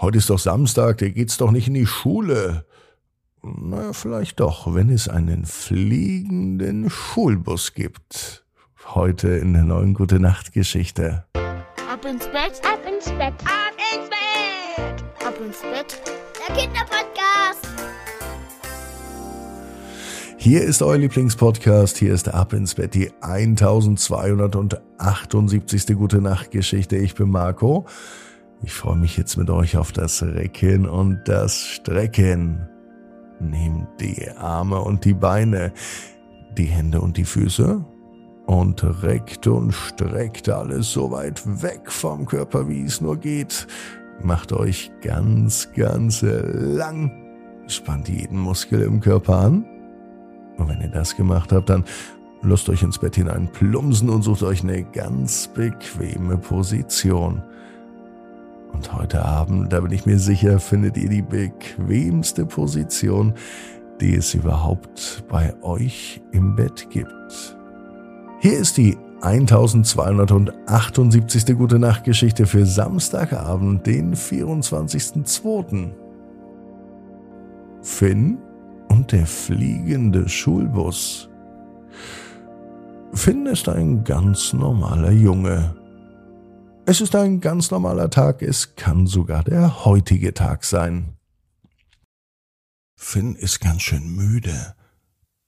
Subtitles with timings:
[0.00, 2.64] Heute ist doch Samstag, der geht's doch nicht in die Schule.
[3.42, 8.46] Na, vielleicht doch, wenn es einen fliegenden Schulbus gibt.
[8.94, 11.26] Heute in der neuen Gute Nacht Geschichte.
[11.34, 16.00] Ab ins Bett, Ab ins Bett, ab ins Bett, ab ins Bett.
[16.48, 17.68] der Kinderpodcast.
[20.38, 25.94] Hier ist euer Lieblingspodcast, hier ist Ab ins Bett, die 1278.
[25.94, 26.96] Gute Nacht Geschichte.
[26.96, 27.86] Ich bin Marco.
[28.62, 32.68] Ich freue mich jetzt mit euch auf das Recken und das Strecken.
[33.40, 35.72] Nehmt die Arme und die Beine,
[36.58, 37.82] die Hände und die Füße
[38.46, 43.66] und reckt und streckt alles so weit weg vom Körper, wie es nur geht.
[44.22, 47.10] Macht euch ganz, ganz lang.
[47.66, 49.64] Spannt jeden Muskel im Körper an.
[50.58, 51.84] Und wenn ihr das gemacht habt, dann
[52.42, 57.42] lasst euch ins Bett hinein plumpsen und sucht euch eine ganz bequeme Position.
[58.80, 63.34] Und heute Abend, da bin ich mir sicher, findet ihr die bequemste Position,
[64.00, 67.58] die es überhaupt bei euch im Bett gibt.
[68.38, 71.58] Hier ist die 1278.
[71.58, 75.90] Gute Nacht Geschichte für Samstagabend, den 24.02.
[77.82, 78.38] Finn
[78.88, 81.28] und der fliegende Schulbus.
[83.12, 85.74] Finn ist ein ganz normaler Junge.
[86.86, 91.16] Es ist ein ganz normaler Tag, es kann sogar der heutige Tag sein.
[92.96, 94.74] Finn ist ganz schön müde.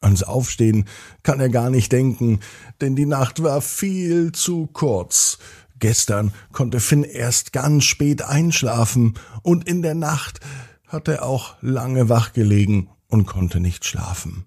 [0.00, 0.86] Ans Aufstehen
[1.22, 2.40] kann er gar nicht denken,
[2.80, 5.38] denn die Nacht war viel zu kurz.
[5.78, 10.40] Gestern konnte Finn erst ganz spät einschlafen und in der Nacht
[10.86, 14.44] hat er auch lange wach gelegen und konnte nicht schlafen.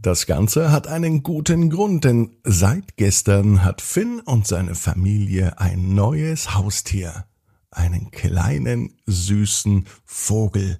[0.00, 5.92] Das Ganze hat einen guten Grund, denn seit gestern hat Finn und seine Familie ein
[5.92, 7.24] neues Haustier.
[7.72, 10.78] Einen kleinen, süßen Vogel.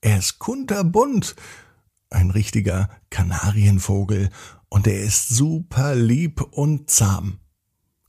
[0.00, 1.34] Er ist kunterbunt.
[2.10, 4.30] Ein richtiger Kanarienvogel.
[4.68, 7.40] Und er ist super lieb und zahm.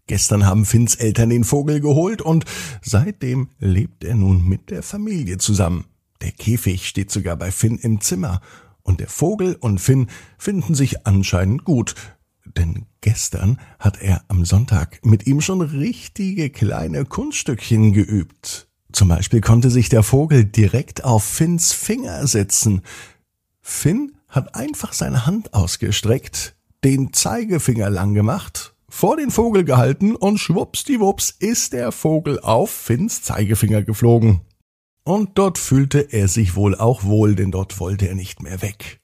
[0.06, 2.46] Gestern haben Finns Eltern den Vogel geholt und
[2.84, 5.86] seitdem lebt er nun mit der Familie zusammen.
[6.22, 8.42] Der Käfig steht sogar bei Finn im Zimmer
[8.86, 10.08] und der Vogel und Finn
[10.38, 11.96] finden sich anscheinend gut,
[12.56, 18.70] denn gestern hat er am Sonntag mit ihm schon richtige kleine Kunststückchen geübt.
[18.94, 22.82] Zum Beispiel konnte sich der Vogel direkt auf Finns Finger setzen.
[23.62, 30.38] Finn hat einfach seine Hand ausgestreckt, den Zeigefinger lang gemacht, vor den Vogel gehalten und
[30.38, 34.42] schwuppsdiwupps ist der Vogel auf Finns Zeigefinger geflogen.
[35.08, 39.00] Und dort fühlte er sich wohl auch wohl, denn dort wollte er nicht mehr weg.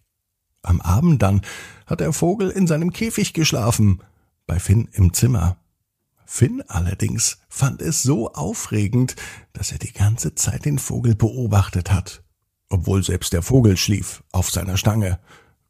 [0.63, 1.41] Am Abend dann
[1.85, 4.01] hat der Vogel in seinem Käfig geschlafen,
[4.47, 5.57] bei Finn im Zimmer.
[6.25, 9.16] Finn allerdings fand es so aufregend,
[9.53, 12.23] dass er die ganze Zeit den Vogel beobachtet hat.
[12.69, 15.19] Obwohl selbst der Vogel schlief auf seiner Stange,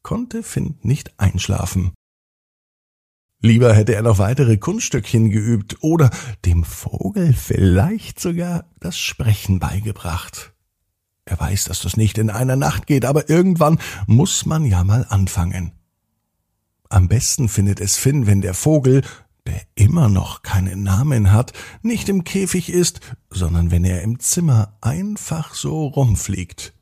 [0.01, 1.91] konnte Finn nicht einschlafen.
[3.41, 6.11] Lieber hätte er noch weitere Kunststückchen geübt oder
[6.45, 10.53] dem Vogel vielleicht sogar das Sprechen beigebracht.
[11.25, 15.07] Er weiß, dass das nicht in einer Nacht geht, aber irgendwann muss man ja mal
[15.09, 15.71] anfangen.
[16.89, 19.01] Am besten findet es Finn, wenn der Vogel,
[19.47, 22.99] der immer noch keinen Namen hat, nicht im Käfig ist,
[23.31, 26.73] sondern wenn er im Zimmer einfach so rumfliegt.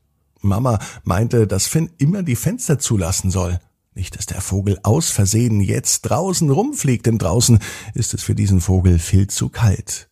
[0.42, 3.60] Mama meinte, dass Finn immer die Fenster zulassen soll.
[3.94, 7.58] Nicht, dass der Vogel aus Versehen jetzt draußen rumfliegt, denn draußen
[7.94, 10.08] ist es für diesen Vogel viel zu kalt.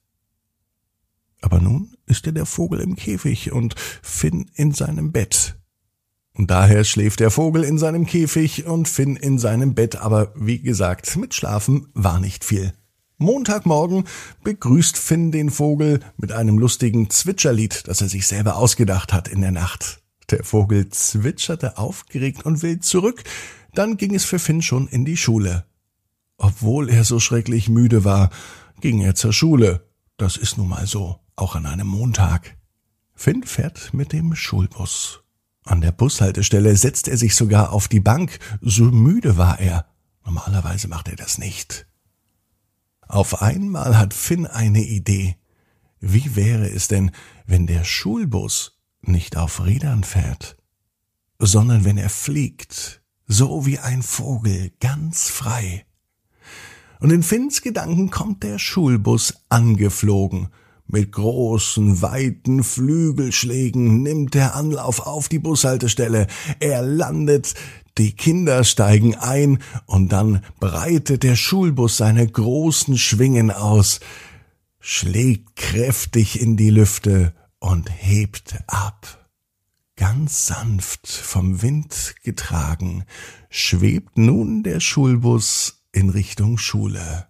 [1.40, 5.56] Aber nun ist er der Vogel im Käfig und Finn in seinem Bett.
[6.34, 10.60] Und daher schläft der Vogel in seinem Käfig und Finn in seinem Bett, aber wie
[10.60, 12.72] gesagt, mit Schlafen war nicht viel.
[13.18, 14.04] Montagmorgen
[14.44, 19.40] begrüßt Finn den Vogel mit einem lustigen Zwitscherlied, das er sich selber ausgedacht hat in
[19.40, 20.00] der Nacht.
[20.30, 23.24] Der Vogel zwitscherte aufgeregt und wild zurück,
[23.72, 25.64] dann ging es für Finn schon in die Schule.
[26.36, 28.30] Obwohl er so schrecklich müde war,
[28.80, 29.88] ging er zur Schule.
[30.16, 32.56] Das ist nun mal so, auch an einem Montag.
[33.14, 35.20] Finn fährt mit dem Schulbus.
[35.64, 39.86] An der Bushaltestelle setzt er sich sogar auf die Bank, so müde war er.
[40.24, 41.86] Normalerweise macht er das nicht.
[43.02, 45.36] Auf einmal hat Finn eine Idee.
[46.00, 47.10] Wie wäre es denn,
[47.46, 50.56] wenn der Schulbus nicht auf Rädern fährt,
[51.38, 55.84] sondern wenn er fliegt, so wie ein Vogel, ganz frei.
[57.00, 60.48] Und in Finns Gedanken kommt der Schulbus angeflogen.
[60.90, 66.26] Mit großen, weiten Flügelschlägen nimmt er Anlauf auf die Bushaltestelle.
[66.60, 67.54] Er landet,
[67.98, 74.00] die Kinder steigen ein und dann breitet der Schulbus seine großen Schwingen aus,
[74.80, 79.28] schlägt kräftig in die Lüfte und hebt ab.
[79.96, 83.04] Ganz sanft vom Wind getragen,
[83.50, 87.26] schwebt nun der Schulbus in Richtung Schule.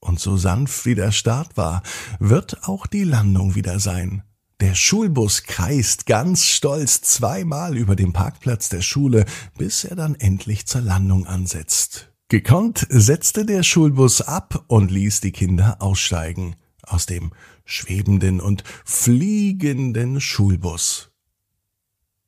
[0.00, 1.82] Und so sanft wie der Start war,
[2.18, 4.22] wird auch die Landung wieder sein.
[4.60, 9.24] Der Schulbus kreist ganz stolz zweimal über dem Parkplatz der Schule,
[9.56, 12.12] bis er dann endlich zur Landung ansetzt.
[12.28, 17.32] Gekonnt setzte der Schulbus ab und ließ die Kinder aussteigen aus dem
[17.64, 21.10] schwebenden und fliegenden Schulbus.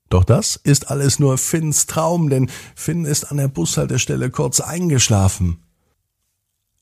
[0.09, 5.63] Doch das ist alles nur Finns Traum, denn Finn ist an der Bushaltestelle kurz eingeschlafen.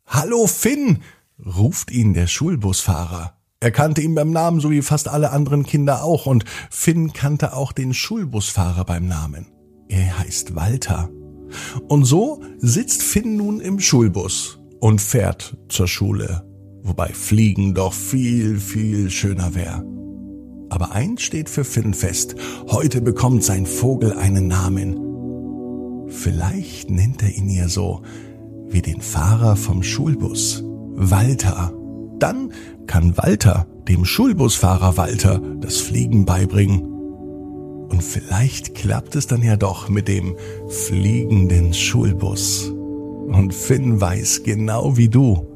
[0.07, 1.03] Hallo Finn,
[1.45, 3.37] ruft ihn der Schulbusfahrer.
[3.59, 7.55] Er kannte ihn beim Namen, so wie fast alle anderen Kinder auch, und Finn kannte
[7.55, 9.47] auch den Schulbusfahrer beim Namen.
[9.89, 11.11] Er heißt Walter.
[11.89, 16.47] Und so sitzt Finn nun im Schulbus und fährt zur Schule,
[16.87, 19.85] wobei Fliegen doch viel, viel schöner wäre.
[20.69, 22.35] Aber eins steht für Finn fest.
[22.69, 26.07] Heute bekommt sein Vogel einen Namen.
[26.09, 28.03] Vielleicht nennt er ihn ja so
[28.69, 30.63] wie den Fahrer vom Schulbus.
[30.95, 31.73] Walter.
[32.19, 32.53] Dann
[32.87, 36.83] kann Walter dem Schulbusfahrer Walter das Fliegen beibringen.
[37.89, 40.37] Und vielleicht klappt es dann ja doch mit dem
[40.69, 42.71] fliegenden Schulbus.
[42.71, 45.56] Und Finn weiß genau wie du,